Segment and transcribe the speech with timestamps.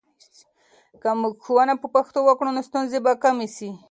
[1.01, 3.69] که موږ ښوونه په پښتو وکړو، نو ستونزې به کمې سي.